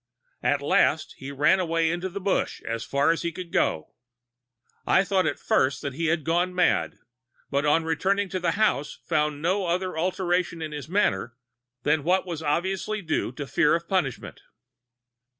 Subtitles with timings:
[0.41, 3.93] At last he ran away into the brush as fast as he could go.
[4.87, 6.97] I thought at first that he had gone mad,
[7.51, 11.37] but on returning to the house found no other alteration in his manner
[11.83, 14.41] than what was obviously due to fear of punishment.